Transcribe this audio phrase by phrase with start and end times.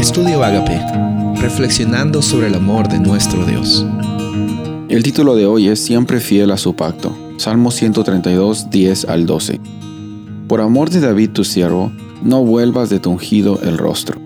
[0.00, 0.80] Estudio Agape,
[1.42, 3.84] reflexionando sobre el amor de nuestro Dios.
[4.88, 7.14] El título de hoy es Siempre fiel a su pacto.
[7.36, 9.60] Salmo 132, 10 al 12.
[10.48, 11.92] Por amor de David tu siervo,
[12.22, 14.18] no vuelvas de tu ungido el rostro.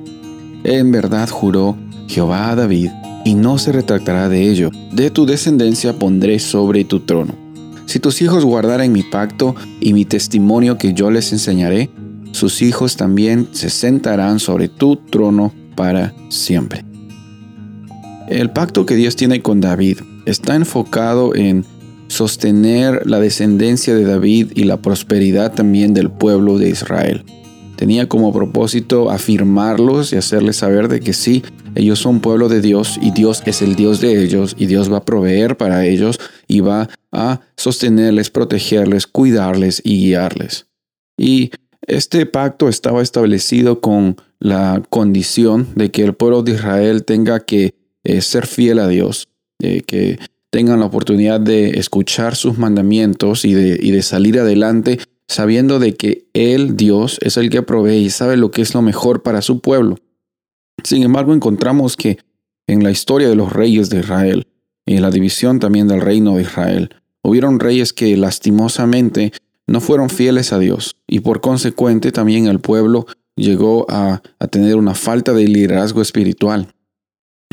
[0.63, 2.91] En verdad juró Jehová a David,
[3.25, 4.71] y no se retractará de ello.
[4.93, 7.35] De tu descendencia pondré sobre tu trono.
[7.87, 11.91] Si tus hijos guardaren mi pacto y mi testimonio que yo les enseñaré,
[12.31, 16.85] sus hijos también se sentarán sobre tu trono para siempre.
[18.29, 21.65] El pacto que Dios tiene con David está enfocado en
[22.09, 27.25] sostener la descendencia de David y la prosperidad también del pueblo de Israel.
[27.77, 31.43] Tenía como propósito afirmarlos y hacerles saber de que sí,
[31.75, 34.99] ellos son pueblo de Dios y Dios es el Dios de ellos y Dios va
[34.99, 40.67] a proveer para ellos y va a sostenerles, protegerles, cuidarles y guiarles.
[41.17, 41.51] Y
[41.87, 47.75] este pacto estaba establecido con la condición de que el pueblo de Israel tenga que
[48.05, 50.19] eh, ser fiel a Dios, eh, que
[50.51, 55.95] tengan la oportunidad de escuchar sus mandamientos y de, y de salir adelante sabiendo de
[55.95, 59.41] que Él, Dios, es el que provee y sabe lo que es lo mejor para
[59.41, 59.97] su pueblo.
[60.83, 62.19] Sin embargo, encontramos que
[62.67, 64.47] en la historia de los reyes de Israel,
[64.85, 66.91] en la división también del reino de Israel,
[67.23, 69.33] hubieron reyes que lastimosamente
[69.67, 74.95] no fueron fieles a Dios y por consecuente también el pueblo llegó a, tener una
[74.95, 76.69] falta de liderazgo espiritual.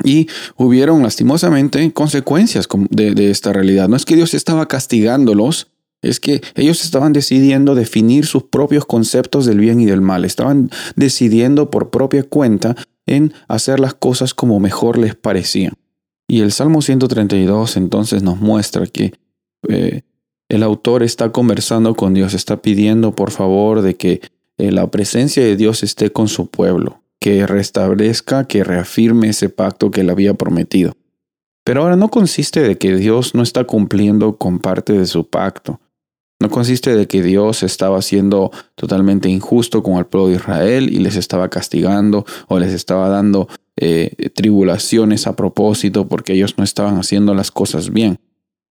[0.04, 3.88] Y hubieron lastimosamente consecuencias de, de, esta realidad.
[3.88, 5.68] No es que Dios estaba castigándolos,
[6.02, 10.26] es que ellos estaban decidiendo definir sus propios conceptos del bien y del mal.
[10.26, 15.74] Estaban decidiendo por propia cuenta en hacer las cosas como mejor les parecía.
[16.28, 19.14] Y el Salmo 132 entonces nos muestra que
[19.68, 20.02] eh,
[20.50, 24.22] el autor está conversando con Dios, está pidiendo por favor de que
[24.62, 29.90] eh, la presencia de Dios esté con su pueblo, que restablezca, que reafirme ese pacto
[29.90, 30.94] que le había prometido.
[31.64, 35.80] Pero ahora no consiste de que Dios no está cumpliendo con parte de su pacto.
[36.40, 41.00] No consiste de que Dios estaba siendo totalmente injusto con el pueblo de Israel y
[41.00, 43.48] les estaba castigando o les estaba dando
[43.78, 48.20] eh, tribulaciones a propósito porque ellos no estaban haciendo las cosas bien.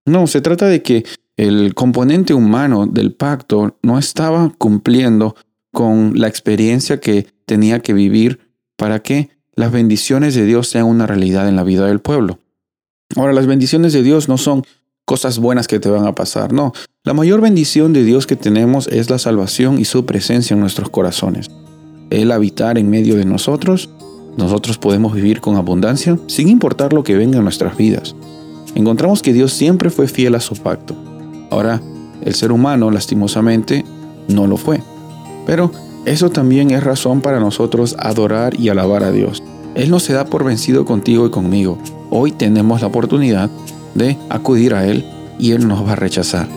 [0.06, 1.04] No, se trata de que
[1.36, 5.36] el componente humano del pacto no estaba cumpliendo
[5.72, 8.40] con la experiencia que tenía que vivir
[8.76, 12.40] para que las bendiciones de Dios sean una realidad en la vida del pueblo.
[13.16, 14.64] Ahora, las bendiciones de Dios no son
[15.06, 16.72] cosas buenas que te van a pasar, no.
[17.04, 20.90] La mayor bendición de Dios que tenemos es la salvación y su presencia en nuestros
[20.90, 21.50] corazones.
[22.10, 23.90] El habitar en medio de nosotros,
[24.38, 28.16] nosotros podemos vivir con abundancia sin importar lo que venga en nuestras vidas.
[28.76, 30.96] Encontramos que Dios siempre fue fiel a su pacto.
[31.50, 31.82] Ahora,
[32.22, 33.84] el ser humano, lastimosamente,
[34.28, 34.82] no lo fue.
[35.46, 35.72] Pero
[36.06, 39.44] eso también es razón para nosotros adorar y alabar a Dios.
[39.76, 41.78] Él no se da por vencido contigo y conmigo.
[42.10, 43.50] Hoy tenemos la oportunidad
[43.96, 45.06] de acudir a Él
[45.38, 46.48] y Él nos va a rechazar.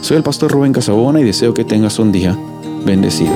[0.00, 2.38] Soy el pastor Rubén Casabona y deseo que tengas un día
[2.84, 3.32] bendecido.